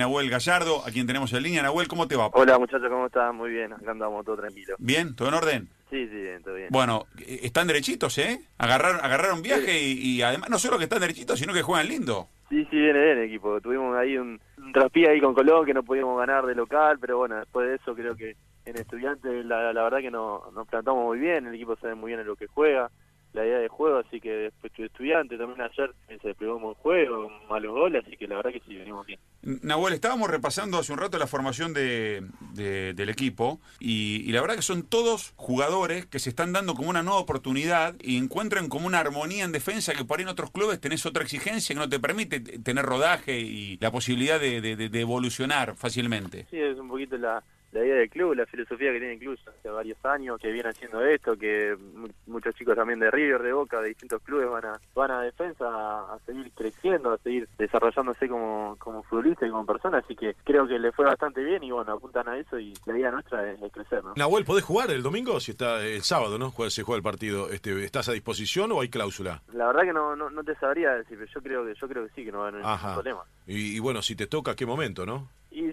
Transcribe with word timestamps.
Nahuel 0.00 0.30
Gallardo, 0.30 0.82
a 0.86 0.90
quien 0.90 1.06
tenemos 1.06 1.30
en 1.34 1.42
línea. 1.42 1.62
Nahuel, 1.62 1.86
¿cómo 1.86 2.08
te 2.08 2.16
va? 2.16 2.30
Hola 2.32 2.58
muchachos, 2.58 2.88
¿cómo 2.88 3.04
están? 3.04 3.36
Muy 3.36 3.50
bien, 3.50 3.70
acá 3.70 3.90
andamos 3.90 4.24
todo 4.24 4.38
tranquilo. 4.38 4.74
¿Bien? 4.78 5.14
¿Todo 5.14 5.28
en 5.28 5.34
orden? 5.34 5.68
Sí, 5.90 6.08
sí, 6.08 6.14
bien, 6.14 6.42
todo 6.42 6.54
bien. 6.54 6.68
Bueno, 6.70 7.04
eh, 7.18 7.40
están 7.42 7.66
derechitos, 7.66 8.16
¿eh? 8.16 8.40
Agarraron, 8.56 9.04
agarraron 9.04 9.42
viaje 9.42 9.78
y, 9.78 10.16
y 10.16 10.22
además 10.22 10.48
no 10.48 10.58
solo 10.58 10.78
que 10.78 10.84
están 10.84 11.00
derechitos, 11.00 11.38
sino 11.38 11.52
que 11.52 11.60
juegan 11.60 11.86
lindo. 11.86 12.28
Sí, 12.48 12.66
sí, 12.70 12.78
viene 12.78 12.98
bien 12.98 13.18
el 13.18 13.24
equipo. 13.24 13.60
Tuvimos 13.60 13.94
ahí 13.94 14.16
un, 14.16 14.40
un 14.56 14.72
traspié 14.72 15.10
ahí 15.10 15.20
con 15.20 15.34
Colón 15.34 15.66
que 15.66 15.74
no 15.74 15.82
podíamos 15.82 16.18
ganar 16.18 16.46
de 16.46 16.54
local, 16.54 16.96
pero 16.98 17.18
bueno, 17.18 17.36
después 17.36 17.68
de 17.68 17.74
eso 17.74 17.94
creo 17.94 18.16
que 18.16 18.36
en 18.64 18.76
Estudiantes 18.78 19.44
la, 19.44 19.70
la 19.74 19.82
verdad 19.82 19.98
que 19.98 20.10
no, 20.10 20.50
nos 20.54 20.66
plantamos 20.66 21.04
muy 21.04 21.18
bien, 21.18 21.46
el 21.46 21.54
equipo 21.54 21.76
sabe 21.76 21.94
muy 21.94 22.08
bien 22.08 22.20
en 22.20 22.26
lo 22.26 22.36
que 22.36 22.46
juega, 22.46 22.90
la 23.32 23.46
idea 23.46 23.58
de 23.58 23.68
juego, 23.68 23.98
así 23.98 24.20
que 24.20 24.30
después 24.30 24.72
de 24.76 24.86
Estudiantes 24.86 25.38
también 25.38 25.60
ayer 25.60 25.92
se 26.08 26.28
desplegó 26.28 26.56
un 26.56 26.62
buen 26.62 26.74
juego, 26.74 27.24
con 27.28 27.48
malos 27.48 27.72
goles, 27.72 28.04
así 28.06 28.16
que 28.16 28.26
la 28.26 28.36
verdad 28.36 28.50
que 28.52 28.60
sí, 28.66 28.74
venimos 28.74 29.06
bien. 29.06 29.20
Nahuel, 29.62 29.94
estábamos 29.94 30.28
repasando 30.28 30.78
hace 30.78 30.92
un 30.92 30.98
rato 30.98 31.16
la 31.18 31.26
formación 31.26 31.72
de, 31.72 32.22
de- 32.54 32.92
del 32.94 33.08
equipo 33.08 33.60
y, 33.78 34.22
y 34.28 34.32
la 34.32 34.40
verdad 34.40 34.56
que 34.56 34.62
son 34.62 34.82
todos 34.82 35.32
jugadores 35.36 36.06
que 36.06 36.18
se 36.18 36.28
están 36.30 36.52
dando 36.52 36.74
como 36.74 36.90
una 36.90 37.02
nueva 37.02 37.20
oportunidad 37.20 37.94
y 38.02 38.18
encuentran 38.18 38.68
como 38.68 38.86
una 38.86 38.98
armonía 39.00 39.44
en 39.44 39.52
defensa 39.52 39.94
que 39.94 40.04
por 40.04 40.18
ahí 40.18 40.24
en 40.24 40.28
otros 40.28 40.50
clubes 40.50 40.80
tenés 40.80 41.06
otra 41.06 41.22
exigencia 41.22 41.74
que 41.74 41.78
no 41.80 41.88
te 41.88 42.00
permite 42.00 42.40
tener 42.40 42.84
rodaje 42.84 43.38
y 43.40 43.78
la 43.80 43.90
posibilidad 43.90 44.38
de- 44.40 44.60
de 44.60 45.00
evolucionar 45.00 45.74
fácilmente. 45.76 46.46
Sí, 46.50 46.58
es 46.58 46.76
un 46.78 46.88
poquito 46.88 47.16
la, 47.16 47.42
la 47.72 47.84
idea 47.84 47.96
del 47.96 48.10
club, 48.10 48.34
la 48.34 48.46
filosofía 48.46 48.92
que 48.92 48.98
tiene 48.98 49.14
el 49.14 49.18
club 49.20 49.38
hace 49.46 49.68
varios 49.70 50.04
años, 50.04 50.40
que 50.40 50.50
viene 50.50 50.68
haciendo 50.70 51.04
esto, 51.04 51.36
que 51.36 51.76
mu- 51.94 52.08
muchos 52.26 52.54
chicos 52.56 52.74
también 52.74 52.98
de 52.98 53.10
River, 53.10 53.42
de 53.42 53.52
Boca, 53.52 53.80
de 53.80 53.88
distintos 53.88 54.20
clubes 54.22 54.48
van 54.50 54.64
a 54.66 54.80
van 54.94 55.10
a 55.12 55.22
defensa 55.22 55.64
a, 55.66 56.14
a 56.14 56.18
seguir 56.26 56.50
creciendo, 56.52 57.12
a 57.12 57.18
seguir 57.18 57.48
desarrollándose 57.58 58.28
como, 58.28 58.76
como 58.78 59.02
futbolista 59.04 59.46
y 59.46 59.50
como 59.50 59.64
persona, 59.66 59.98
así 59.98 60.16
que 60.16 60.34
creo 60.44 60.66
que 60.66 60.78
le 60.78 60.90
fue 60.92 61.04
bastante 61.04 61.42
bien 61.44 61.62
y 61.62 61.70
bueno, 61.70 61.92
apuntan 61.92 62.28
a 62.28 62.36
eso 62.38 62.58
y 62.58 62.74
la 62.86 62.98
idea 62.98 63.10
nuestra 63.10 63.50
es, 63.50 63.62
es 63.62 63.72
crecer, 63.72 64.02
¿no? 64.02 64.14
Nahuel, 64.16 64.44
¿podés 64.44 64.64
jugar 64.64 64.90
el 64.90 65.02
domingo? 65.02 65.38
Si 65.40 65.52
está 65.52 65.84
el 65.84 66.02
sábado, 66.02 66.38
¿no? 66.38 66.50
Se 66.70 66.82
juega 66.82 66.96
el 66.96 67.02
partido. 67.02 67.50
Este, 67.50 67.84
¿Estás 67.84 68.08
a 68.08 68.12
disposición 68.12 68.72
o 68.72 68.80
hay 68.80 68.88
cláusula? 68.88 69.42
La 69.52 69.66
verdad 69.68 69.82
que 69.82 69.92
no, 69.92 70.16
no, 70.16 70.28
no 70.30 70.42
te 70.44 70.54
sabría 70.56 70.94
decir, 70.94 71.16
pero 71.18 71.30
yo 71.32 71.40
creo 71.42 71.64
que 71.66 71.74
yo 71.80 71.88
creo 71.88 72.06
que 72.06 72.12
sí, 72.14 72.24
que 72.24 72.32
no 72.32 72.38
va 72.40 72.46
a 72.46 72.48
haber 72.48 72.60
ningún 72.62 72.94
problema. 72.94 73.20
Y, 73.46 73.76
y 73.76 73.78
bueno, 73.78 74.02
si 74.02 74.16
te 74.16 74.26
toca, 74.26 74.54
¿qué 74.56 74.66
momento, 74.66 75.06
no? 75.06 75.28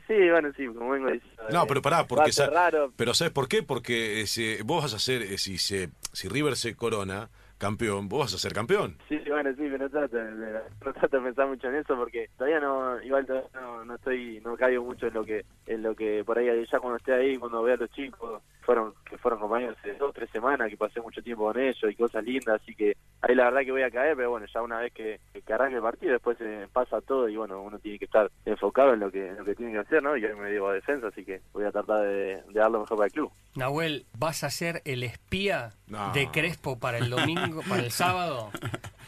Sí, 0.08 0.14
bueno, 0.30 0.52
sí, 0.56 0.66
como 0.68 0.92
vengo 0.92 1.12
diciendo. 1.12 1.44
No, 1.52 1.64
eh, 1.64 1.66
pero 1.68 1.82
pará, 1.82 2.08
porque 2.08 2.32
ser 2.32 2.46
sa- 2.48 2.52
raro, 2.52 2.94
Pero 2.96 3.14
¿sabes 3.14 3.34
por 3.34 3.48
qué? 3.50 3.62
Porque 3.64 4.22
eh, 4.22 4.28
si 4.28 4.62
vos 4.64 4.84
vas 4.84 4.94
a 4.94 5.00
ser, 5.00 5.22
eh, 5.22 5.38
si 5.38 5.58
se, 5.58 5.90
si 6.14 6.30
River 6.30 6.56
se 6.56 6.76
corona 6.76 7.30
campeón, 7.58 8.08
vos 8.08 8.20
vas 8.20 8.34
a 8.36 8.38
ser 8.38 8.54
campeón. 8.54 8.98
Sí, 9.10 9.20
bueno, 9.28 9.50
sí, 9.52 9.58
pero 9.64 9.80
no 9.80 9.90
trato, 9.90 10.16
de- 10.16 10.62
no 10.86 10.94
trato 10.94 11.18
de 11.18 11.24
pensar 11.24 11.48
mucho 11.48 11.68
en 11.68 11.76
eso 11.76 11.96
porque 11.98 12.30
todavía 12.38 12.60
no, 12.60 13.02
igual 13.04 13.26
todavía 13.26 13.50
no, 13.56 13.84
no 13.84 13.96
estoy, 13.96 14.40
no 14.46 14.56
caigo 14.56 14.84
mucho 14.86 15.08
en 15.08 15.14
lo 15.16 15.26
que, 15.26 15.44
en 15.66 15.82
lo 15.84 15.96
que 15.96 16.24
por 16.24 16.38
ahí 16.38 16.48
ya 16.72 16.80
cuando 16.80 16.98
esté 16.98 17.14
ahí, 17.14 17.36
cuando 17.38 17.64
vea 17.64 17.74
a 17.76 17.78
los 17.78 17.90
chicos, 17.92 18.42
fueron, 18.62 18.94
que 19.10 19.18
fueron 19.18 19.40
compañeros 19.40 19.76
hace 19.80 19.94
dos, 19.96 20.14
tres 20.14 20.30
semanas, 20.30 20.70
que 20.70 20.78
pasé 20.78 21.02
mucho 21.02 21.22
tiempo 21.22 21.46
con 21.46 21.60
ellos 21.60 21.84
y 21.90 21.96
cosas 21.96 22.24
lindas, 22.24 22.62
así 22.62 22.76
que 22.76 22.96
ahí 23.22 23.36
la 23.36 23.46
verdad 23.46 23.62
que 23.62 23.72
voy 23.72 23.82
a 23.84 23.92
caer, 23.92 24.16
pero 24.16 24.30
bueno, 24.32 24.46
ya 24.54 24.62
una 24.62 24.80
vez 24.80 24.94
que, 24.94 25.20
que 25.46 25.54
arranque 25.54 25.76
el 25.78 25.82
partido, 25.82 26.14
después 26.14 26.38
se 26.38 26.68
pasa 26.72 27.02
todo 27.02 27.28
y 27.30 27.36
bueno, 27.36 27.62
uno 27.62 27.80
tiene 27.80 28.00
que 28.00 28.06
estar 28.06 28.30
enfocado 28.46 28.94
en 28.94 29.00
lo 29.00 29.12
que, 29.12 29.28
en 29.28 29.38
lo 29.38 29.46
que 29.46 29.56
tiene 29.56 29.74
que 29.74 29.80
hacer, 29.80 30.04
¿no? 30.04 30.16
Y 30.18 30.26
hoy 30.26 30.36
me 30.36 30.52
digo 30.52 30.68
a 30.68 30.74
defensa, 30.74 31.08
así 31.08 31.24
que 31.26 31.42
voy 31.54 31.66
a 31.66 31.72
tratar 31.72 32.02
de, 32.02 32.42
de 32.44 32.54
dar 32.54 32.72
lo 32.72 32.82
mejor 32.82 32.98
para 32.98 33.08
el 33.08 33.14
club. 33.14 33.32
Nahuel, 33.56 34.06
¿vas 34.18 34.44
a 34.44 34.50
ser 34.50 34.82
el 34.86 35.04
espía 35.04 35.72
No. 35.88 36.12
de 36.14 36.30
Crespo 36.32 36.80
para 36.80 36.98
el 37.00 37.10
domingo, 37.10 37.62
para 37.68 37.82
el 37.84 37.92
sábado? 37.92 38.52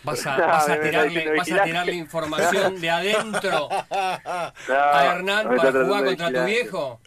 ¿Vas 0.03 0.25
a, 0.25 0.37
vas 0.47 0.69
a 0.69 0.79
tirarle, 0.81 1.35
vas 1.37 1.51
a 1.51 1.63
tirarle 1.63 1.93
información 1.93 2.79
de 2.79 2.89
adentro 2.89 3.69
a 3.91 4.53
Hernán 5.15 5.55
para 5.55 5.71
jugar 5.71 6.05
contra 6.05 6.31
tu 6.31 6.45
viejo? 6.45 7.01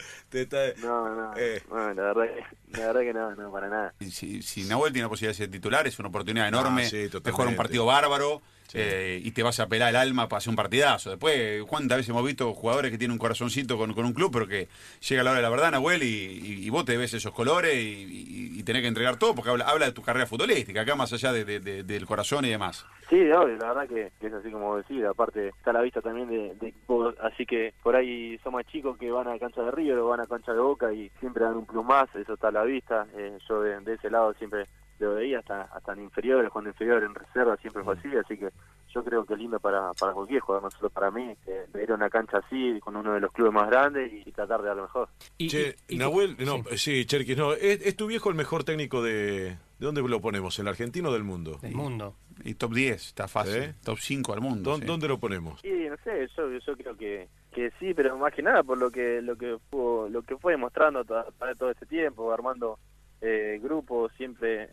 No, 0.83 1.15
no, 1.15 1.33
Eh. 1.37 1.63
no, 1.71 1.93
la 1.95 2.03
verdad, 2.03 2.23
que- 2.25 2.79
la 2.79 2.87
verdad 2.87 3.01
que 3.03 3.13
no, 3.13 3.35
no, 3.35 3.53
para 3.53 3.69
nada. 3.69 3.95
Y 4.01 4.11
Si, 4.11 4.41
si 4.43 4.65
Nahuel 4.65 4.93
tiene 4.93 5.05
la 5.05 5.11
posibilidad 5.11 5.33
de 5.37 5.45
ser 5.45 5.51
titular, 5.51 5.87
es 5.87 5.99
una 5.99 6.09
oportunidad 6.09 6.49
enorme 6.49 6.85
Ah, 6.87 6.89
sí, 6.89 7.09
de 7.09 7.31
jugar 7.31 7.49
un 7.49 7.57
partido 7.57 7.85
bárbaro 7.85 8.41
eh, 8.75 9.21
y 9.23 9.31
te 9.33 9.43
vas 9.43 9.61
a 9.61 9.67
pelar 9.69 9.91
el 9.91 9.97
alma 9.97 10.29
para 10.29 10.39
hacer 10.39 10.51
un 10.51 10.57
partidazo. 10.57 11.11
Después, 11.11 11.63
¿cuántas 11.65 11.99
veces 11.99 12.11
hemos 12.11 12.25
visto 12.25 12.53
jugadores 12.55 12.91
que 12.91 12.99
tienen 12.99 13.13
un 13.13 13.19
corazoncito 13.19 13.77
con, 13.77 13.93
con 13.95 14.05
un 14.05 14.13
club, 14.13 14.31
pero 14.33 14.47
que 14.47 14.69
llega 15.09 15.23
la 15.23 15.31
hora 15.31 15.39
de 15.39 15.43
la 15.43 15.51
verdad, 15.51 15.71
Nahuel, 15.73 16.03
y, 16.03 16.07
y- 16.07 16.67
y 16.67 16.71
vos 16.71 16.85
te 16.85 16.97
ves 16.97 17.13
esos 17.15 17.33
colores 17.33 17.75
y, 17.75 17.79
y- 17.79 18.59
y 18.61 18.63
tenés 18.63 18.83
que 18.83 18.89
entregar 18.89 19.17
todo 19.17 19.35
porque 19.35 19.51
habla, 19.51 19.65
habla 19.65 19.87
de 19.87 19.93
tu 19.93 20.03
carrera 20.03 20.27
futbolística, 20.27 20.83
acá 20.83 20.95
más 20.95 21.13
allá 21.13 21.33
de- 21.33 21.45
de- 21.45 21.61
de- 21.61 21.83
del 21.83 22.07
corazón 22.07 22.45
y 22.45 22.51
demás. 22.51 22.87
Sí, 23.11 23.17
obvio, 23.31 23.57
la 23.57 23.75
verdad 23.75 23.89
que, 23.89 24.11
que 24.21 24.27
es 24.29 24.33
así 24.33 24.51
como 24.51 24.77
decía, 24.79 25.11
aparte 25.11 25.49
está 25.49 25.71
a 25.71 25.75
la 25.75 25.83
vista 25.83 26.01
también 26.01 26.29
de, 26.29 26.55
de 26.55 26.69
equipos, 26.69 27.15
así 27.21 27.45
que 27.45 27.75
por 27.83 27.95
ahí 27.95 28.39
son 28.43 28.55
más 28.55 28.65
chicos 28.67 28.97
que 28.97 29.11
van 29.11 29.29
a 29.29 29.39
cancha 29.39 29.61
de 29.63 29.71
River 29.71 29.99
o 29.99 30.09
van 30.09 30.21
a 30.21 30.27
cancha 30.27 30.53
de 30.53 30.61
Boca 30.61 30.93
y 30.93 31.11
siempre 31.21 31.45
dan 31.45 31.57
un 31.57 31.67
plus 31.67 31.85
más, 31.85 32.09
eso 32.15 32.35
está 32.35 32.49
a 32.49 32.53
la 32.53 32.63
vista, 32.65 33.07
eh, 33.17 33.37
yo 33.49 33.61
de, 33.61 33.81
de 33.81 33.95
ese 33.95 34.09
lado 34.09 34.33
siempre 34.35 34.67
lo 35.03 35.15
veía 35.15 35.39
hasta 35.41 35.63
hasta 35.63 35.93
en 35.93 36.03
inferiores, 36.03 36.51
cuando 36.51 36.71
inferior 36.71 37.03
en 37.03 37.15
reserva 37.15 37.57
siempre 37.59 37.83
fue 37.85 37.95
así, 37.95 38.09
así 38.17 38.37
que 38.37 38.49
yo 38.95 39.03
creo 39.05 39.25
que 39.25 39.35
es 39.35 39.39
lindo 39.39 39.59
para, 39.59 39.93
para 39.95 40.13
cualquier 40.13 40.41
jugador, 40.41 40.65
no 40.65 40.71
solo 40.71 40.91
para 40.91 41.11
mí, 41.11 41.35
eh, 41.47 41.67
ver 41.73 41.93
una 41.93 42.11
cancha 42.11 42.39
así 42.39 42.79
con 42.81 42.95
uno 42.97 43.15
de 43.15 43.21
los 43.21 43.33
clubes 43.33 43.53
más 43.53 43.69
grandes 43.71 44.13
y, 44.13 44.31
tratar 44.33 44.61
de 44.61 44.69
dar 44.69 44.77
lo 44.77 44.83
mejor. 44.83 45.09
Y- 45.39 45.49
Che, 45.49 45.77
y- 45.89 45.95
y- 45.95 45.99
Nahuel, 45.99 46.37
no, 46.45 46.63
sí, 46.73 46.77
sí, 46.77 47.07
Cherkis, 47.07 47.37
no, 47.37 47.53
¿es, 47.55 47.81
es 47.87 47.97
tu 47.97 48.07
viejo 48.07 48.29
el 48.29 48.35
mejor 48.35 48.65
técnico 48.65 49.03
de... 49.03 49.57
¿De 49.79 49.87
dónde 49.87 50.01
lo 50.03 50.21
ponemos? 50.21 50.57
¿El 50.61 50.69
argentino 50.69 51.09
o 51.09 51.13
del 51.13 51.25
mundo? 51.25 51.59
del 51.61 51.75
mundo. 51.75 52.15
Y 52.45 52.55
top 52.55 52.73
10, 52.73 53.05
está 53.09 53.27
fácil. 53.27 53.57
¿Eh? 53.63 53.75
Top 53.83 53.99
5 53.99 54.33
al 54.33 54.41
mundo. 54.41 54.71
¿Dó- 54.71 54.77
sí. 54.79 54.85
¿Dónde 54.85 55.09
lo 55.09 55.19
ponemos? 55.19 55.61
Sí, 55.61 55.87
no 55.91 55.97
sé, 56.05 56.29
yo, 56.37 56.49
yo 56.59 56.77
creo 56.77 56.97
que, 56.97 57.29
que 57.53 57.73
sí, 57.81 57.93
pero 57.93 58.17
más 58.17 58.33
que 58.33 58.43
nada 58.43 58.63
por 58.63 58.79
lo 58.79 58.93
que 58.93 59.21
lo 59.23 59.37
que 59.37 59.59
fue, 59.71 60.09
lo 60.11 60.23
que 60.23 60.37
fue 60.37 60.53
demostrando 60.53 61.05
para 61.05 61.55
todo 61.57 61.71
ese 61.73 61.85
tiempo, 61.87 62.33
armando 62.33 62.79
eh, 63.21 63.59
grupos, 63.61 64.13
siempre, 64.17 64.69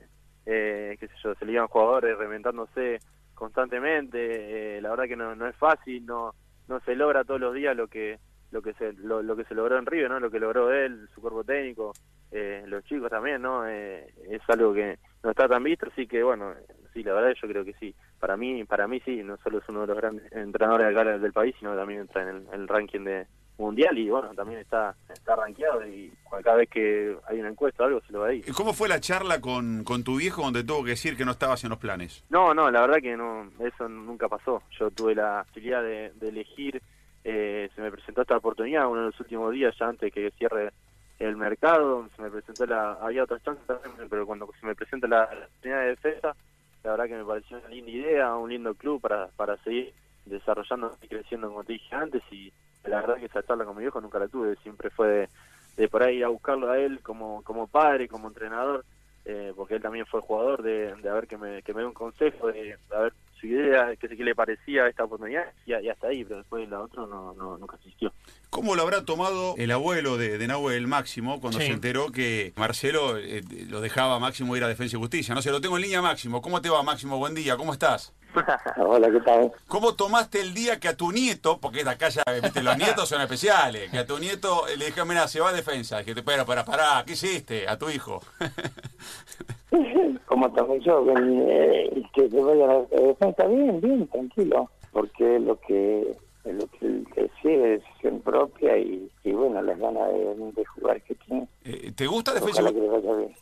eh, 0.52 0.98
qué 1.00 1.08
sé 1.08 1.14
yo, 1.24 1.36
se 1.36 1.46
le 1.46 1.54
iban 1.54 1.68
jugadores 1.68 2.18
reventándose 2.18 3.00
constantemente, 3.36 4.78
eh, 4.78 4.82
la 4.82 4.90
verdad 4.90 5.06
que 5.06 5.16
no, 5.16 5.36
no 5.36 5.48
es 5.48 5.56
fácil, 5.56 6.06
no 6.06 6.34
no 6.70 6.80
se 6.82 6.96
logra 6.96 7.24
todos 7.24 7.42
los 7.42 7.54
días 7.54 7.76
lo 7.76 7.88
que 7.88 8.20
lo 8.52 8.62
que 8.62 8.74
se 8.74 8.94
lo, 8.94 9.22
lo 9.22 9.36
que 9.36 9.44
se 9.44 9.54
logró 9.54 9.78
en 9.78 9.86
River, 9.86 10.10
¿no? 10.10 10.20
Lo 10.20 10.32
que 10.32 10.40
logró 10.40 10.72
él, 10.72 11.08
su 11.14 11.22
cuerpo 11.22 11.44
técnico, 11.44 11.94
eh, 12.32 12.64
los 12.66 12.84
chicos 12.86 13.10
también, 13.10 13.42
¿no? 13.42 13.68
Eh, 13.68 14.08
es 14.28 14.42
algo 14.48 14.74
que 14.74 14.98
no 15.24 15.30
está 15.32 15.48
tan 15.48 15.64
visto, 15.64 15.88
así 15.92 16.08
que 16.08 16.24
bueno, 16.24 16.54
sí, 16.94 17.04
la 17.04 17.14
verdad 17.14 17.36
yo 17.40 17.48
creo 17.48 17.64
que 17.64 17.74
sí. 17.74 17.94
Para 18.20 18.38
mí, 18.38 18.64
para 18.66 18.88
mí 18.88 19.00
sí, 19.06 19.22
no 19.24 19.38
solo 19.38 19.60
es 19.60 19.70
uno 19.70 19.82
de 19.82 19.88
los 19.88 19.98
grandes 19.98 20.32
entrenadores 20.32 20.88
acá 20.88 21.18
del 21.18 21.34
país, 21.34 21.56
sino 21.60 21.76
también 21.76 22.02
entra 22.02 22.24
en 22.24 22.30
el, 22.30 22.48
el 22.54 22.68
ranking 22.68 23.04
de 23.04 23.28
mundial 23.60 23.98
y 23.98 24.10
bueno, 24.10 24.34
también 24.34 24.60
está 24.60 24.96
está 25.14 25.36
rankeado 25.36 25.86
y 25.86 26.12
cada 26.44 26.58
vez 26.58 26.70
que 26.70 27.16
hay 27.28 27.40
una 27.40 27.50
encuesta 27.50 27.84
o 27.84 27.88
algo 27.88 28.02
se 28.02 28.14
lo 28.14 28.22
va 28.22 28.28
ahí. 28.28 28.42
¿Y 28.48 28.52
¿Cómo 28.52 28.74
fue 28.74 28.88
la 28.88 29.00
charla 29.00 29.42
con, 29.42 29.84
con 29.84 30.04
tu 30.04 30.18
viejo 30.18 30.42
donde 30.42 30.64
tuvo 30.64 30.84
que 30.84 30.92
decir 30.92 31.18
que 31.18 31.26
no 31.26 31.32
estabas 31.32 31.64
en 31.64 31.70
los 31.70 31.80
planes? 31.80 32.24
No, 32.30 32.54
no, 32.54 32.72
la 32.72 32.82
verdad 32.82 32.98
que 33.02 33.16
no, 33.16 33.52
eso 33.60 33.88
nunca 33.88 34.28
pasó. 34.28 34.64
Yo 34.80 34.90
tuve 34.92 35.14
la 35.14 35.44
posibilidad 35.48 35.84
de, 35.84 36.12
de 36.16 36.30
elegir, 36.30 36.82
eh, 37.24 37.70
se 37.76 37.82
me 37.82 37.92
presentó 37.92 38.22
esta 38.22 38.38
oportunidad 38.38 38.88
uno 38.88 39.02
de 39.02 39.06
los 39.08 39.20
últimos 39.20 39.52
días, 39.52 39.76
ya 39.78 39.88
antes 39.88 40.12
que 40.14 40.32
cierre 40.32 40.72
el 41.20 41.36
mercado, 41.36 42.08
se 42.16 42.22
me 42.22 42.32
presentó 42.32 42.66
la, 42.66 42.94
había 42.94 43.24
otras 43.24 43.44
chances, 43.44 43.66
también, 43.68 44.08
pero 44.10 44.26
cuando 44.26 44.50
se 44.60 44.66
me 44.66 44.74
presenta 44.74 45.08
la, 45.08 45.30
la 45.34 45.46
oportunidad 45.46 45.82
de 45.82 45.88
defensa, 45.88 46.36
la 46.84 46.92
verdad 46.92 47.06
que 47.08 47.18
me 47.18 47.26
pareció 47.26 47.58
una 47.58 47.68
linda 47.68 47.92
idea, 47.92 48.36
un 48.36 48.50
lindo 48.50 48.74
club 48.74 49.02
para, 49.02 49.28
para 49.36 49.58
seguir 49.64 49.94
desarrollando 50.26 50.96
y 51.02 51.08
creciendo 51.08 51.50
como 51.50 51.64
te 51.64 51.74
dije 51.74 51.94
antes 51.94 52.22
y 52.32 52.54
la 52.90 53.02
verdad 53.02 53.16
que 53.18 53.26
esa 53.26 53.44
charla 53.44 53.66
con 53.66 53.76
mi 53.78 53.82
viejo 53.84 54.02
nunca 54.02 54.20
la 54.20 54.28
tuve, 54.28 54.56
siempre 54.64 54.90
fue 54.90 55.08
de, 55.08 55.30
de 55.78 55.88
por 55.88 56.04
ahí 56.04 56.18
ir 56.18 56.26
a 56.26 56.30
buscarlo 56.30 56.70
a 56.72 56.78
él 56.78 57.00
como, 57.02 57.42
como 57.44 57.68
padre, 57.68 58.08
como 58.08 58.28
entrenador, 58.28 58.84
eh, 59.26 59.54
porque 59.56 59.76
él 59.76 59.82
también 59.82 60.06
fue 60.06 60.22
jugador, 60.22 60.64
de, 60.64 60.96
de 60.96 61.10
a 61.10 61.14
ver 61.14 61.28
que 61.28 61.38
me, 61.38 61.62
que 61.62 61.74
me 61.74 61.82
dé 61.82 61.88
un 61.88 61.94
consejo, 61.94 62.48
de, 62.48 62.54
de 62.90 62.96
a 62.96 63.00
ver 63.00 63.14
su 63.40 63.48
idea, 63.48 63.96
qué, 63.96 64.10
qué 64.10 64.24
le 64.24 64.36
parecía 64.36 64.88
esta 64.88 65.06
oportunidad, 65.06 65.46
y, 65.66 65.74
y 65.74 65.88
hasta 65.90 66.08
ahí, 66.08 66.26
pero 66.26 66.38
después 66.40 66.68
la 66.68 66.82
otra 66.82 67.06
no, 67.06 67.34
no, 67.34 67.58
nunca 67.58 67.78
existió. 67.78 68.12
¿Cómo 68.50 68.76
lo 68.76 68.82
habrá 68.82 69.06
tomado 69.06 69.54
el 69.58 69.72
abuelo 69.72 70.18
de, 70.18 70.38
de 70.38 70.48
Nahuel, 70.48 70.88
Máximo, 70.88 71.40
cuando 71.40 71.60
Sí. 71.60 71.68
se 71.68 71.72
enteró 71.74 72.12
que 72.12 72.52
Marcelo 72.58 73.18
eh, 73.18 73.42
lo 73.70 73.80
dejaba 73.80 74.16
a 74.16 74.20
Máximo 74.20 74.58
ir 74.58 74.64
a 74.64 74.68
Defensa 74.68 74.98
y 74.98 75.00
Justicia? 75.00 75.36
No 75.36 75.42
sé, 75.42 75.52
lo 75.52 75.62
tengo 75.62 75.78
en 75.78 75.84
línea, 75.84 76.02
Máximo. 76.02 76.42
¿Cómo 76.42 76.62
te 76.62 76.70
va, 76.70 76.82
Máximo? 76.84 77.18
Buen 77.18 77.36
día, 77.36 77.56
¿cómo 77.56 77.72
estás? 77.72 78.14
Hola, 78.78 79.12
¿qué 79.12 79.20
tal? 79.22 79.52
¿Cómo 79.68 79.96
tomaste 79.96 80.42
el 80.42 80.54
día 80.54 80.80
que 80.80 80.88
a 80.88 80.98
tu 80.98 81.12
nieto, 81.12 81.60
porque 81.60 81.82
acá 81.82 82.10
ya, 82.10 82.24
viste, 82.42 82.62
los 82.62 82.78
nietos 82.78 83.10
son 83.10 83.22
especiales, 83.22 83.90
que 83.92 84.00
a 84.00 84.06
tu 84.06 84.20
nieto 84.20 84.64
le 84.78 84.86
dijeron, 84.86 85.08
mira, 85.08 85.28
se 85.28 85.40
va 85.40 85.50
a 85.50 85.54
defensa, 85.54 86.04
que 86.04 86.14
te 86.14 86.24
pero, 86.24 86.46
para, 86.46 86.64
pará, 86.66 87.04
¿qué 87.06 87.14
hiciste 87.14 87.68
a 87.68 87.78
tu 87.78 87.90
hijo? 87.90 88.22
como 90.26 90.52
también 90.52 90.82
yo, 90.82 91.06
que, 91.06 91.14
eh, 91.14 92.04
que 92.14 92.30
se 92.30 92.42
vaya 92.42 92.66
a 92.66 92.68
la 92.68 92.82
defensa 93.08 93.46
bien, 93.46 93.82
bien, 93.82 94.08
tranquilo, 94.08 94.70
porque 94.92 95.40
lo 95.40 95.60
que 95.62 96.16
lo 96.46 96.68
que 96.68 96.86
él 96.86 97.08
decisión 97.44 98.22
propia 98.22 98.78
y, 98.78 99.10
y 99.24 99.32
bueno, 99.32 99.62
las 99.62 99.78
ganas 99.78 100.12
de, 100.12 100.52
de 100.56 100.66
jugar 100.66 101.02
que 101.04 101.16
tiene. 101.16 101.48
Eh, 101.64 101.92
¿Te 101.96 102.08
gusta 102.08 102.34
Defensa. 102.34 102.64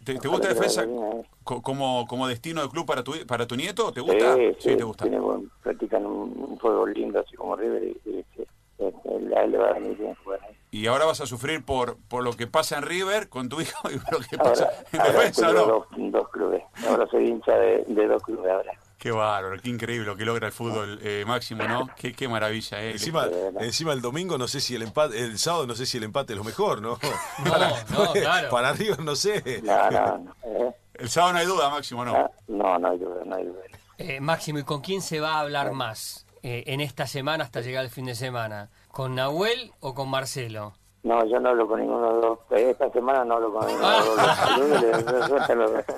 ¿Te, 0.03 0.27
gusta 0.27 0.47
Defensa 0.47 0.85
bien 0.85 1.23
como, 1.43 2.05
como 2.07 2.27
destino 2.27 2.61
de 2.61 2.69
club 2.69 2.85
para 2.85 3.03
tu, 3.03 3.13
para 3.25 3.47
tu 3.47 3.55
nieto? 3.55 3.91
¿Te 3.91 4.01
gusta? 4.01 4.35
Sí, 4.35 4.55
sí, 4.59 4.75
te 4.75 4.83
gusta. 4.83 5.05
tiene 5.05 5.19
practican 5.63 6.05
un, 6.05 6.33
un 6.37 6.57
juego 6.57 6.85
lindo, 6.85 7.19
así 7.19 7.35
como 7.35 7.55
River, 7.55 7.83
y, 7.83 8.09
y, 8.09 8.25
sí, 8.35 8.43
eh, 8.79 8.93
a 9.05 9.11
él 9.15 9.29
le 9.29 9.47
le 9.47 9.57
va 9.57 9.69
a 9.69 9.73
venir 9.73 9.97
bien 9.97 10.15
jugar 10.23 10.39
ahí. 10.43 10.55
Y 10.71 10.87
ahora 10.87 11.05
vas 11.05 11.21
a 11.21 11.25
sufrir 11.25 11.63
por, 11.63 11.97
por 12.09 12.23
lo 12.23 12.33
que 12.33 12.45
pasa 12.45 12.77
en 12.77 12.83
River 12.83 13.29
con 13.29 13.49
tu 13.49 13.61
hijo 13.61 13.89
y 13.93 13.97
por 13.97 14.13
lo 14.13 14.27
que 14.27 14.37
pasa 14.37 14.69
en 14.91 14.99
defensa, 14.99 15.51
¿no? 15.53 15.65
dos, 15.65 15.85
dos 15.97 16.29
clubes. 16.29 16.63
Ahora 16.87 17.07
soy 17.07 17.27
hincha 17.27 17.57
de, 17.57 17.83
de 17.87 18.07
dos 18.07 18.21
clubes 18.23 18.51
ahora. 18.51 18.71
Qué 18.97 19.11
bárbaro, 19.11 19.61
qué 19.61 19.69
increíble 19.69 20.07
lo 20.07 20.17
que 20.17 20.25
logra 20.25 20.47
el 20.47 20.53
fútbol 20.53 20.99
eh, 21.03 21.23
máximo, 21.27 21.63
¿no? 21.67 21.87
Qué, 21.95 22.13
qué 22.13 22.27
maravilla, 22.27 22.81
¿eh? 22.81 22.91
Encima, 22.91 23.27
encima 23.59 23.93
el 23.93 24.01
domingo 24.01 24.39
no 24.39 24.47
sé 24.47 24.59
si 24.59 24.73
el 24.73 24.81
empate, 24.81 25.19
el 25.19 25.37
sábado 25.37 25.67
no 25.67 25.75
sé 25.75 25.85
si 25.85 25.97
el 25.97 26.03
empate 26.03 26.33
es 26.33 26.37
lo 26.37 26.43
mejor, 26.43 26.81
¿no? 26.81 26.97
No, 27.45 28.05
no, 28.05 28.13
claro. 28.13 28.49
Para 28.49 28.73
River 28.73 28.99
no 29.01 29.15
sé. 29.15 29.61
No. 29.63 30.33
¿eh? 30.43 30.71
El 30.95 31.09
sábado 31.09 31.33
no 31.33 31.39
hay 31.39 31.45
duda, 31.45 31.69
Máximo, 31.69 32.03
¿no? 32.03 32.31
No, 32.47 32.79
no 32.79 32.89
hay 32.89 32.97
duda, 32.97 33.23
no 33.23 33.35
hay 33.35 33.45
duda. 33.45 33.61
Eh, 33.99 34.19
Máximo, 34.19 34.59
¿y 34.59 34.63
con 34.63 34.81
quién 34.81 35.01
se 35.01 35.19
va 35.19 35.35
a 35.35 35.39
hablar 35.41 35.73
más 35.73 36.25
eh, 36.41 36.63
en 36.67 36.81
esta 36.81 37.05
semana 37.05 37.43
hasta 37.43 37.61
llegar 37.61 37.83
el 37.83 37.91
fin 37.91 38.05
de 38.05 38.15
semana? 38.15 38.69
¿Con 38.89 39.13
Nahuel 39.13 39.71
o 39.79 39.93
con 39.93 40.09
Marcelo? 40.09 40.73
No, 41.07 41.23
yo 41.25 41.39
no 41.39 41.49
hablo 41.49 41.67
con 41.67 41.79
ninguno 41.79 42.07
de 42.07 42.13
los 42.13 42.21
dos. 42.21 42.39
Esta 42.51 42.89
semana 42.91 43.23
no 43.23 43.35
hablo 43.35 43.53
con 43.53 43.65
ninguno 43.65 43.89
de 43.89 44.05
los 44.05 44.15
dos. 45.29 45.47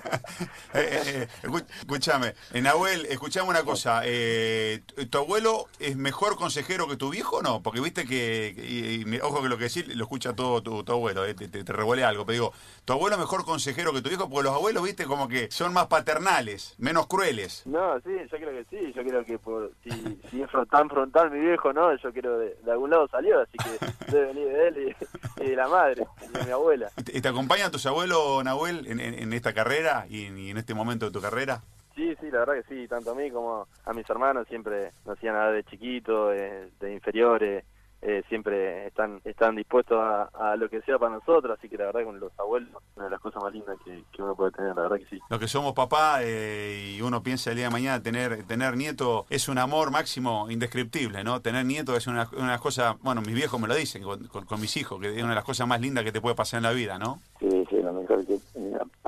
Eh, 0.73 1.01
eh, 1.03 1.27
eh, 1.43 1.63
escúchame, 1.79 2.35
eh, 2.53 2.61
Nahuel, 2.61 3.07
escuchame 3.07 3.49
una 3.49 3.63
cosa. 3.63 4.01
eh, 4.05 4.81
¿tu- 4.85 5.07
¿Tu 5.07 5.17
abuelo 5.17 5.65
es 5.79 5.97
mejor 5.97 6.35
consejero 6.35 6.87
que 6.87 6.95
tu 6.95 7.09
viejo 7.09 7.37
o 7.37 7.41
no? 7.41 7.63
Porque 7.63 7.81
viste 7.81 8.05
que, 8.05 8.53
y- 8.55 9.03
y 9.15 9.19
ojo 9.19 9.41
que 9.41 9.49
lo 9.49 9.57
que 9.57 9.63
decís 9.65 9.87
lo 9.95 10.03
escucha 10.03 10.33
todo 10.35 10.61
tu, 10.61 10.83
tu 10.83 10.91
abuelo, 10.93 11.25
eh, 11.25 11.33
te, 11.33 11.47
te, 11.47 11.63
te 11.63 11.73
revuelve 11.73 12.03
algo. 12.05 12.23
Pero 12.25 12.33
digo, 12.33 12.53
¿tu 12.85 12.93
abuelo 12.93 13.15
es 13.15 13.19
mejor 13.19 13.45
consejero 13.45 13.91
que 13.93 14.01
tu 14.03 14.09
viejo? 14.09 14.29
Porque 14.29 14.43
los 14.43 14.53
abuelos, 14.55 14.83
viste, 14.83 15.05
como 15.05 15.27
que 15.27 15.49
son 15.51 15.73
más 15.73 15.87
paternales, 15.87 16.75
menos 16.77 17.07
crueles. 17.07 17.63
No, 17.65 17.99
sí, 18.01 18.11
yo 18.31 18.37
creo 18.37 18.51
que 18.51 18.65
sí, 18.69 18.93
yo 18.95 19.03
creo 19.03 19.25
que 19.25 19.39
por, 19.39 19.71
si, 19.83 19.89
si 20.29 20.41
es 20.43 20.49
tan 20.69 20.87
frontal 20.89 21.31
mi 21.31 21.39
viejo, 21.39 21.73
no, 21.73 21.95
yo 21.97 22.13
creo 22.13 22.37
de, 22.37 22.55
de 22.63 22.71
algún 22.71 22.91
lado 22.91 23.07
salió, 23.07 23.39
así 23.41 23.57
que 23.57 23.85
debe 24.11 24.27
venir 24.33 24.47
de 24.49 24.67
él 24.67 24.77
y, 24.98 24.98
y 25.39 25.49
de 25.49 25.55
la 25.55 25.67
madre, 25.67 26.05
y 26.27 26.37
de 26.37 26.43
mi 26.45 26.51
abuela. 26.51 26.89
¿Y 26.97 27.03
¿Te, 27.03 27.21
te 27.21 27.27
acompañan 27.27 27.71
tus 27.71 27.85
abuelos, 27.85 28.43
Nahuel, 28.43 28.87
en, 28.87 28.99
en- 28.99 29.13
en 29.19 29.33
esta 29.33 29.53
carrera 29.53 30.05
y 30.09 30.25
en, 30.25 30.37
y 30.37 30.49
en 30.49 30.57
este 30.57 30.73
momento 30.73 31.05
de 31.05 31.11
tu 31.11 31.21
carrera? 31.21 31.61
Sí, 31.95 32.15
sí, 32.21 32.31
la 32.31 32.39
verdad 32.45 32.53
que 32.63 32.63
sí, 32.75 32.87
tanto 32.87 33.11
a 33.11 33.15
mí 33.15 33.29
como 33.29 33.67
a 33.85 33.93
mis 33.93 34.09
hermanos 34.09 34.47
siempre 34.47 34.91
nos 35.05 35.17
hacían 35.17 35.33
nada 35.35 35.51
de 35.51 35.63
chiquito, 35.65 36.29
de 36.29 36.93
inferiores, 36.93 37.65
eh, 38.01 38.23
siempre 38.29 38.87
están 38.87 39.19
están 39.25 39.55
dispuestos 39.55 39.97
a, 39.99 40.29
a 40.51 40.55
lo 40.55 40.69
que 40.69 40.81
sea 40.81 40.97
para 40.97 41.13
nosotros, 41.15 41.57
así 41.57 41.67
que 41.69 41.77
la 41.77 41.85
verdad 41.87 42.03
con 42.05 42.19
los 42.19 42.31
abuelos, 42.39 42.69
una 42.95 43.05
de 43.05 43.11
las 43.11 43.19
cosas 43.19 43.43
más 43.43 43.53
lindas 43.53 43.77
que, 43.83 44.03
que 44.11 44.21
uno 44.23 44.35
puede 44.35 44.51
tener, 44.51 44.75
la 44.75 44.83
verdad 44.83 44.97
que 44.97 45.05
sí. 45.05 45.19
Los 45.29 45.39
que 45.39 45.47
somos 45.47 45.73
papá 45.73 46.19
eh, 46.21 46.95
y 46.97 47.01
uno 47.01 47.21
piensa 47.23 47.49
el 47.49 47.57
día 47.57 47.65
de 47.65 47.71
mañana 47.71 48.01
tener 48.01 48.43
tener 48.43 48.77
nieto 48.77 49.25
es 49.29 49.49
un 49.49 49.57
amor 49.57 49.91
máximo 49.91 50.49
indescriptible, 50.49 51.23
¿no? 51.23 51.41
Tener 51.41 51.65
nieto 51.65 51.95
es 51.95 52.07
una, 52.07 52.27
una 52.33 52.43
de 52.45 52.51
las 52.51 52.61
cosas, 52.61 52.95
bueno, 53.01 53.21
mis 53.21 53.35
viejos 53.35 53.59
me 53.59 53.67
lo 53.67 53.75
dicen 53.75 54.03
con, 54.03 54.27
con- 54.27 54.45
con 54.45 54.61
mis 54.61 54.75
hijos, 54.77 54.99
que 54.99 55.07
es 55.15 55.21
una 55.23 55.29
de 55.29 55.35
las 55.35 55.43
cosas 55.45 55.67
más 55.67 55.81
lindas 55.81 56.03
que 56.03 56.11
te 56.11 56.21
puede 56.21 56.35
pasar 56.35 56.59
en 56.59 56.63
la 56.63 56.71
vida, 56.71 56.97
¿no? 56.97 57.19
Sí, 57.39 57.65
sí, 57.69 57.81
lo 57.81 57.93
mejor 57.93 58.25
que... 58.25 58.37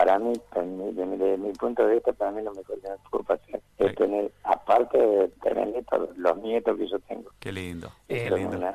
Para 0.03 0.17
mí, 0.17 0.33
para 0.51 0.65
mí, 0.65 0.93
de, 0.93 1.05
mi, 1.05 1.15
de 1.15 1.37
mi 1.37 1.51
punto 1.53 1.85
de 1.85 1.93
vista, 1.93 2.11
para 2.13 2.31
mí 2.31 2.41
lo 2.41 2.51
mejor 2.55 2.81
que 2.81 2.89
me 2.89 2.95
puede 3.11 3.23
pasar 3.23 3.59
Sí. 3.77 3.85
es 3.85 3.95
tener, 3.95 4.31
aparte 4.43 4.97
de 4.97 5.27
tener 5.43 5.67
nietos, 5.67 6.09
los 6.17 6.37
nietos 6.37 6.75
que 6.75 6.87
yo 6.87 6.97
tengo. 7.01 7.29
Qué 7.39 7.51
lindo, 7.51 7.91
Eh, 8.09 8.25
qué 8.27 8.35
lindo. 8.35 8.57
una, 8.57 8.71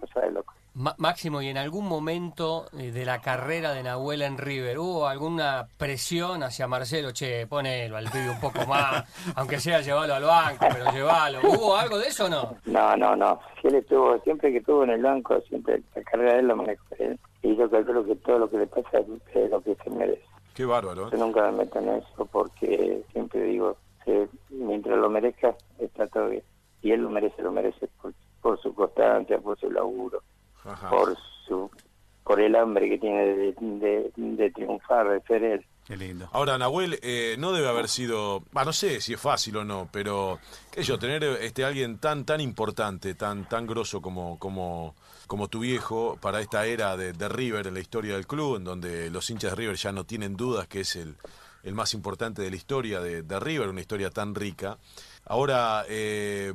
cosa 0.00 0.20
de 0.20 0.32
loco. 0.32 0.52
Ma- 0.74 0.94
Máximo, 0.98 1.40
¿y 1.42 1.48
en 1.48 1.58
algún 1.58 1.86
momento 1.86 2.66
eh, 2.76 2.90
de 2.90 3.04
la 3.04 3.20
carrera 3.20 3.72
de 3.72 3.84
Nahuel 3.84 4.22
en 4.22 4.36
River 4.36 4.78
hubo 4.80 5.06
alguna 5.06 5.68
presión 5.78 6.42
hacia 6.42 6.66
Marcelo? 6.66 7.12
Che, 7.12 7.46
ponelo 7.46 7.96
al 7.96 8.10
pibe 8.10 8.30
un 8.30 8.40
poco 8.40 8.66
más, 8.66 9.04
aunque 9.36 9.60
sea 9.60 9.80
llevarlo 9.80 10.14
al 10.14 10.24
banco, 10.24 10.66
pero 10.72 10.90
llevalo. 10.90 11.38
¿Hubo 11.44 11.76
algo 11.76 11.98
de 11.98 12.08
eso 12.08 12.24
o 12.24 12.28
no? 12.28 12.56
No, 12.64 12.96
no, 12.96 13.14
no. 13.14 13.38
Él 13.62 13.76
estuvo, 13.76 14.18
siempre 14.24 14.50
que 14.50 14.58
estuvo 14.58 14.82
en 14.82 14.90
el 14.90 15.02
banco, 15.02 15.40
siempre 15.42 15.82
la 15.94 16.02
carrera 16.02 16.32
de 16.34 16.38
él 16.40 16.48
lo 16.48 16.56
manejó 16.56 16.84
él. 16.98 17.16
Y 17.44 17.56
yo 17.56 17.68
calculo 17.68 18.04
que 18.04 18.14
todo 18.16 18.38
lo 18.38 18.48
que 18.48 18.56
le 18.58 18.66
pasa 18.68 18.98
es 19.34 19.50
lo 19.50 19.60
que 19.60 19.74
se 19.82 19.90
merece. 19.90 20.22
Qué 20.54 20.64
bárbaro. 20.64 21.10
Yo 21.10 21.18
nunca 21.18 21.50
me 21.50 21.58
meto 21.58 21.78
en 21.78 21.88
eso 21.88 22.26
porque 22.26 23.02
siempre 23.12 23.42
digo 23.44 23.76
que 24.04 24.28
mientras 24.50 24.98
lo 24.98 25.08
merezca 25.08 25.56
está 25.78 26.06
todo 26.06 26.28
bien. 26.28 26.42
Y 26.82 26.90
él 26.90 27.02
lo 27.02 27.10
merece, 27.10 27.42
lo 27.42 27.52
merece 27.52 27.88
por, 28.00 28.12
por 28.40 28.60
su 28.60 28.74
constancia, 28.74 29.38
por 29.38 29.58
su 29.58 29.70
laburo, 29.70 30.22
Ajá. 30.64 30.90
por 30.90 31.16
su 31.46 31.70
por 32.24 32.40
el 32.40 32.54
hambre 32.54 32.88
que 32.88 32.98
tiene 32.98 33.26
de, 33.26 33.52
de, 33.58 34.12
de 34.16 34.50
triunfar, 34.50 35.08
de 35.08 35.20
ser 35.22 35.42
él. 35.42 35.66
Qué 35.86 35.96
lindo. 35.96 36.28
Ahora, 36.32 36.56
Nahuel, 36.58 36.98
eh, 37.02 37.34
no 37.38 37.52
debe 37.52 37.68
haber 37.68 37.88
sido, 37.88 38.44
no 38.52 38.72
sé 38.72 39.00
si 39.00 39.14
es 39.14 39.20
fácil 39.20 39.56
o 39.56 39.64
no, 39.64 39.88
pero 39.90 40.38
qué 40.70 40.84
yo, 40.84 40.96
tener 40.96 41.24
este 41.24 41.64
alguien 41.64 41.98
tan 41.98 42.24
tan 42.24 42.40
importante, 42.40 43.14
tan 43.14 43.48
tan 43.48 43.66
grosso 43.66 44.00
como 44.00 44.38
como 44.38 44.94
como 45.26 45.48
tu 45.48 45.60
viejo 45.60 46.18
para 46.20 46.40
esta 46.40 46.66
era 46.66 46.96
de, 46.96 47.28
River 47.28 47.66
en 47.66 47.74
la 47.74 47.80
historia 47.80 48.14
del 48.14 48.28
club, 48.28 48.56
en 48.56 48.64
donde 48.64 49.10
los 49.10 49.28
hinchas 49.30 49.52
de 49.52 49.56
River 49.56 49.76
ya 49.76 49.90
no 49.90 50.04
tienen 50.04 50.36
dudas 50.36 50.68
que 50.68 50.82
es 50.82 50.94
el, 50.94 51.16
el 51.64 51.74
más 51.74 51.94
importante 51.94 52.42
de 52.42 52.50
la 52.50 52.56
historia 52.56 53.00
de, 53.00 53.22
de 53.22 53.40
River, 53.40 53.68
una 53.68 53.80
historia 53.80 54.10
tan 54.10 54.34
rica. 54.34 54.78
Ahora, 55.24 55.84
eh, 55.88 56.52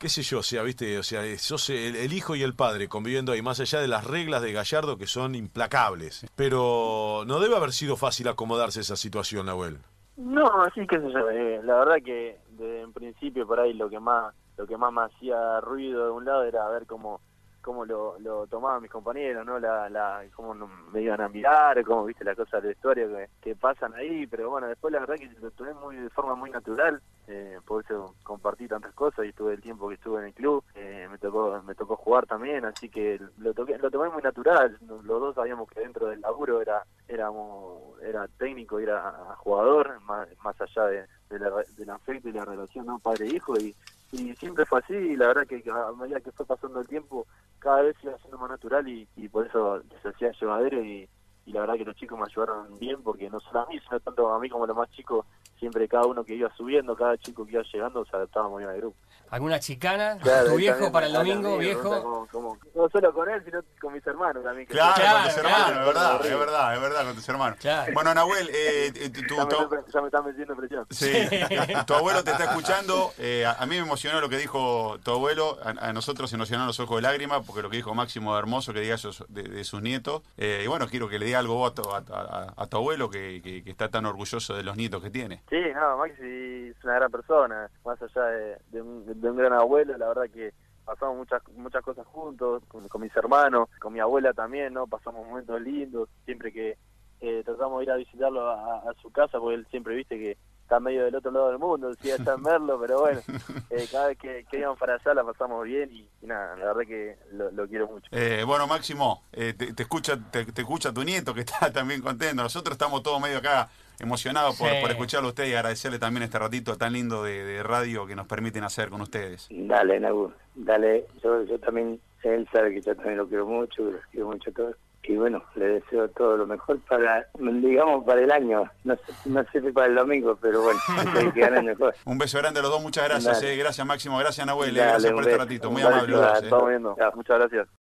qué 0.00 0.08
sé 0.08 0.22
yo, 0.22 0.38
o 0.38 0.42
sea, 0.42 0.62
viste, 0.62 0.98
o 0.98 1.02
sea, 1.02 1.22
sos 1.38 1.68
el, 1.68 1.94
el 1.94 2.12
hijo 2.14 2.34
y 2.34 2.42
el 2.42 2.54
padre 2.54 2.88
conviviendo 2.88 3.32
ahí, 3.32 3.42
más 3.42 3.60
allá 3.60 3.80
de 3.80 3.86
las 3.86 4.06
reglas 4.06 4.40
de 4.40 4.52
Gallardo 4.52 4.96
que 4.96 5.06
son 5.06 5.34
implacables. 5.34 6.26
Pero 6.34 7.24
no 7.26 7.38
debe 7.38 7.54
haber 7.54 7.72
sido 7.72 7.96
fácil 7.96 8.26
acomodarse 8.28 8.80
esa 8.80 8.96
situación, 8.96 9.46
Nahuel. 9.46 9.78
No, 10.16 10.46
sí, 10.74 10.86
qué 10.86 10.98
sé 10.98 11.12
yo, 11.12 11.30
eh, 11.30 11.60
la 11.62 11.76
verdad 11.76 11.96
que 12.02 12.38
de, 12.52 12.80
en 12.80 12.92
principio 12.94 13.46
por 13.46 13.60
ahí 13.60 13.74
lo 13.74 13.90
que 13.90 14.00
más 14.00 14.34
lo 14.56 14.66
que 14.66 14.76
más 14.76 14.92
me 14.92 15.02
hacía 15.02 15.60
ruido 15.60 16.04
de 16.04 16.10
un 16.10 16.24
lado 16.24 16.44
era 16.44 16.68
ver 16.68 16.86
cómo 16.86 17.20
cómo 17.60 17.84
lo, 17.84 18.18
lo 18.18 18.46
tomaban 18.46 18.82
mis 18.82 18.90
compañeros, 18.90 19.44
¿no? 19.46 19.58
La, 19.58 19.88
la, 19.88 20.24
cómo 20.34 20.54
me 20.92 21.02
iban 21.02 21.20
a 21.20 21.28
mirar, 21.28 21.82
cómo 21.84 22.04
viste 22.04 22.24
las 22.24 22.36
cosas 22.36 22.62
de 22.62 22.72
historia 22.72 23.06
que, 23.06 23.28
que 23.40 23.56
pasan 23.56 23.94
ahí, 23.94 24.26
pero 24.26 24.50
bueno, 24.50 24.68
después 24.68 24.92
la 24.92 25.00
verdad 25.00 25.16
que 25.16 25.30
lo 25.40 25.50
tomé 25.52 25.74
muy 25.74 25.96
de 25.96 26.10
forma 26.10 26.34
muy 26.34 26.50
natural, 26.50 27.00
eh, 27.26 27.58
por 27.66 27.84
eso 27.84 28.14
compartí 28.22 28.66
tantas 28.66 28.92
cosas 28.94 29.24
y 29.24 29.28
estuve 29.28 29.54
el 29.54 29.60
tiempo 29.60 29.88
que 29.88 29.94
estuve 29.94 30.20
en 30.20 30.26
el 30.26 30.34
club, 30.34 30.64
eh, 30.74 31.06
me 31.10 31.18
tocó 31.18 31.62
me 31.62 31.74
tocó 31.74 31.96
jugar 31.96 32.26
también, 32.26 32.64
así 32.64 32.88
que 32.88 33.20
lo 33.38 33.54
toqué, 33.54 33.78
lo 33.78 33.90
tomé 33.90 34.08
muy 34.08 34.22
natural, 34.22 34.78
los 34.80 35.04
dos 35.04 35.34
sabíamos 35.34 35.68
que 35.68 35.80
dentro 35.80 36.08
del 36.08 36.20
laburo 36.20 36.60
era 36.60 36.82
éramos 37.08 38.00
era 38.02 38.26
técnico 38.38 38.78
era 38.78 39.34
jugador, 39.38 40.00
más, 40.02 40.60
allá 40.60 40.86
de, 40.86 41.06
de 41.28 41.38
la, 41.38 41.50
del 41.76 41.90
afecto 41.90 42.28
y 42.28 42.32
la 42.32 42.44
relación 42.44 42.86
no 42.86 42.98
padre-hijo 42.98 43.58
y 43.58 43.74
y 44.12 44.34
siempre 44.36 44.66
fue 44.66 44.80
así 44.80 44.94
y 44.94 45.16
la 45.16 45.28
verdad 45.28 45.46
que 45.46 45.62
a 45.70 45.92
medida 45.92 46.20
que 46.20 46.32
fue 46.32 46.44
pasando 46.44 46.80
el 46.80 46.88
tiempo 46.88 47.26
cada 47.58 47.82
vez 47.82 47.96
iba 48.02 48.18
siendo 48.18 48.38
más 48.38 48.50
natural 48.50 48.88
y, 48.88 49.06
y 49.16 49.28
por 49.28 49.46
eso 49.46 49.82
se 50.02 50.08
hacía 50.08 50.32
llevadero 50.32 50.82
y, 50.82 51.08
y 51.46 51.52
la 51.52 51.60
verdad 51.60 51.74
que 51.74 51.84
los 51.84 51.96
chicos 51.96 52.18
me 52.18 52.24
ayudaron 52.26 52.78
bien 52.78 53.02
porque 53.02 53.30
no 53.30 53.38
solo 53.40 53.60
a 53.60 53.66
mí 53.66 53.78
sino 53.80 54.00
tanto 54.00 54.32
a 54.32 54.40
mí 54.40 54.48
como 54.48 54.64
a 54.64 54.66
los 54.66 54.76
más 54.76 54.90
chicos 54.90 55.24
siempre 55.58 55.88
cada 55.88 56.06
uno 56.06 56.24
que 56.24 56.34
iba 56.34 56.52
subiendo 56.56 56.96
cada 56.96 57.16
chico 57.18 57.44
que 57.44 57.52
iba 57.52 57.62
llegando 57.62 58.04
se 58.04 58.16
adaptaba 58.16 58.48
muy 58.48 58.60
bien 58.60 58.70
al 58.70 58.80
grupo 58.80 58.96
¿Alguna 59.30 59.60
chicana? 59.60 60.18
Claro, 60.22 60.50
¿Tu 60.50 60.56
viejo 60.56 60.90
para 60.92 61.06
el 61.06 61.12
domingo, 61.12 61.56
viejo? 61.58 61.80
pregunta 61.90 62.02
cómo- 62.02 62.26
cómo- 62.30 62.58
no 62.74 62.88
solo 62.88 63.12
con 63.12 63.28
él 63.30 63.42
sino 63.44 63.60
con 63.80 63.92
mis 63.92 64.06
hermanos 64.06 64.42
también 64.42 64.66
que 64.66 64.72
Claro, 64.74 64.94
Claro, 64.96 65.18
con 65.18 65.28
tus 65.28 65.36
hermanos, 65.38 65.66
claro. 65.66 65.80
es 65.80 65.86
verdad, 65.86 66.14
es 66.26 66.38
verdad, 66.38 66.74
es 66.74 66.80
verdad, 66.80 67.04
con 67.04 67.14
tus 67.14 67.28
hermanos. 67.28 67.58
Claro. 67.60 67.92
Bueno, 67.94 68.14
Nahuel, 68.14 68.48
eh, 68.48 68.92
eh, 68.94 69.10
tu, 69.10 69.36
ya, 69.36 69.44
me, 69.46 69.92
ya 69.92 70.00
me 70.00 70.06
están 70.08 70.24
metiendo 70.24 70.56
presión 70.56 70.86
sí, 70.90 71.12
tu 71.86 71.94
abuelo 71.94 72.24
te 72.24 72.32
está 72.32 72.44
escuchando. 72.44 73.12
eh, 73.18 73.44
a, 73.46 73.52
a 73.62 73.66
mí 73.66 73.76
me 73.76 73.82
emocionó 73.82 74.20
lo 74.20 74.28
que 74.28 74.36
dijo 74.36 74.98
tu 75.04 75.10
abuelo. 75.12 75.58
A, 75.62 75.88
a 75.88 75.92
nosotros 75.92 76.28
se 76.30 76.36
nos 76.36 76.48
llenaron 76.48 76.66
los 76.66 76.80
ojos 76.80 76.96
de 76.96 77.02
lágrimas 77.02 77.42
porque 77.46 77.62
lo 77.62 77.70
que 77.70 77.76
dijo 77.76 77.94
Máximo 77.94 78.36
hermoso 78.38 78.72
que 78.72 78.80
diga 78.80 78.94
eso 78.96 79.10
de, 79.28 79.42
de 79.44 79.64
sus 79.64 79.80
nietos. 79.82 80.22
Eh, 80.38 80.62
y 80.64 80.68
bueno, 80.68 80.86
quiero 80.88 81.08
que 81.08 81.18
le 81.18 81.26
diga 81.26 81.38
algo 81.38 81.54
vos 81.54 81.70
a, 81.70 81.74
tu- 81.74 81.90
a- 81.90 81.98
a- 81.98 82.54
a 82.56 82.66
tu 82.66 82.76
abuelo 82.78 83.08
que, 83.10 83.40
que- 83.42 83.62
que 83.62 83.70
está 83.70 83.88
tan 83.88 84.06
orgulloso 84.06 84.54
de 84.54 84.62
los 84.64 84.76
nietos 84.76 85.02
que 85.02 85.10
tiene. 85.10 85.42
Sí, 85.50 85.56
no, 85.74 85.98
Maxi 85.98 86.68
es 86.76 86.84
una 86.84 86.94
gran 86.94 87.10
persona, 87.10 87.68
más 87.84 88.00
allá 88.02 88.22
de, 88.26 88.58
de 88.70 88.82
un, 88.82 89.06
de 89.19 89.19
un 89.28 89.36
gran 89.36 89.52
abuelo, 89.52 89.96
la 89.98 90.08
verdad 90.08 90.30
que 90.32 90.52
pasamos 90.84 91.16
muchas 91.16 91.42
muchas 91.56 91.82
cosas 91.82 92.06
juntos, 92.06 92.62
con, 92.68 92.88
con 92.88 93.00
mis 93.00 93.14
hermanos, 93.16 93.68
con 93.80 93.92
mi 93.92 94.00
abuela 94.00 94.32
también, 94.32 94.72
¿no? 94.72 94.86
Pasamos 94.86 95.26
momentos 95.26 95.60
lindos, 95.60 96.08
siempre 96.24 96.52
que 96.52 96.76
eh, 97.20 97.42
tratamos 97.44 97.78
de 97.80 97.84
ir 97.84 97.90
a 97.90 97.96
visitarlo 97.96 98.48
a, 98.48 98.78
a 98.78 98.94
su 99.02 99.10
casa, 99.10 99.38
porque 99.38 99.56
él 99.56 99.66
siempre 99.70 99.94
viste 99.94 100.16
que 100.18 100.38
está 100.62 100.78
medio 100.78 101.04
del 101.04 101.16
otro 101.16 101.32
lado 101.32 101.48
del 101.48 101.58
mundo, 101.58 101.90
decía 101.90 102.14
está 102.14 102.34
en 102.34 102.42
Merlo, 102.42 102.80
pero 102.80 103.00
bueno, 103.00 103.20
eh, 103.70 103.88
cada 103.90 104.06
vez 104.06 104.18
que, 104.18 104.46
que 104.48 104.58
íbamos 104.58 104.78
para 104.78 104.94
allá 104.94 105.14
la 105.14 105.24
pasamos 105.24 105.64
bien 105.64 105.90
y, 105.90 106.08
y 106.22 106.26
nada, 106.26 106.56
la 106.56 106.66
verdad 106.66 106.82
que 106.86 107.18
lo, 107.32 107.50
lo 107.50 107.66
quiero 107.66 107.88
mucho. 107.88 108.06
Eh, 108.12 108.44
bueno, 108.46 108.68
Máximo, 108.68 109.24
eh, 109.32 109.52
te, 109.52 109.74
te 109.74 109.82
escucha 109.82 110.16
te, 110.30 110.44
te 110.44 110.60
escucha 110.60 110.92
tu 110.94 111.02
nieto 111.02 111.34
que 111.34 111.40
está 111.40 111.72
también 111.72 112.00
contento. 112.00 112.42
Nosotros 112.42 112.72
estamos 112.74 113.02
todos 113.02 113.20
medio 113.20 113.38
acá 113.38 113.68
emocionados 114.00 114.56
por, 114.58 114.68
Sí. 114.68 114.74
por 114.80 114.90
escucharlo 114.90 115.28
a 115.28 115.30
usted 115.30 115.46
y 115.46 115.54
agradecerle 115.54 115.98
también 115.98 116.22
este 116.24 116.38
ratito 116.38 116.76
tan 116.76 116.92
lindo 116.94 117.22
de, 117.22 117.44
de 117.44 117.62
radio 117.62 118.06
que 118.06 118.16
nos 118.16 118.26
permiten 118.26 118.64
hacer 118.64 118.88
con 118.90 119.00
ustedes. 119.02 119.46
Dale, 119.50 120.00
Nagu, 120.00 120.32
dale. 120.54 121.06
Yo, 121.22 121.42
yo 121.44 121.58
también 121.60 122.00
Él 122.22 122.48
sabe 122.52 122.74
que 122.74 122.80
yo 122.82 122.94
también 122.96 123.18
lo 123.18 123.28
quiero 123.28 123.46
mucho, 123.46 123.76
que 123.84 123.92
los 123.92 124.06
quiero 124.10 124.26
mucho 124.26 124.50
a 124.50 124.52
todos. 124.52 124.76
Y 125.02 125.16
bueno, 125.16 125.42
le 125.56 125.64
deseo 125.66 126.08
todo 126.10 126.36
lo 126.36 126.46
mejor 126.46 126.78
para, 126.80 127.26
digamos, 127.38 128.04
para 128.04 128.20
el 128.20 128.30
año. 128.30 128.70
No 128.84 128.94
sé, 128.96 129.12
no 129.24 129.42
sé 129.50 129.60
si 129.60 129.72
para 129.72 129.86
el 129.88 129.94
domingo, 129.96 130.38
pero 130.40 130.62
bueno, 130.62 130.78
que 131.34 131.50
mejor. 131.62 131.94
Un 132.04 132.18
beso 132.18 132.38
grande 132.38 132.60
a 132.60 132.62
los 132.62 132.70
dos, 132.70 132.82
muchas 132.82 133.08
gracias. 133.08 133.42
Eh. 133.42 133.56
Gracias 133.56 133.84
Máximo, 133.86 134.18
gracias 134.18 134.46
Nahuel, 134.46 134.76
eh. 134.76 134.78
Dale, 134.80 134.90
gracias 134.92 135.12
por 135.12 135.22
este 135.22 135.36
ratito. 135.38 135.70
Muy 135.70 135.82
amable. 135.82 136.14
eh. 136.16 136.32
Estamos 136.42 136.68
viendo. 136.68 136.96
Muchas 137.16 137.38
gracias. 137.38 137.80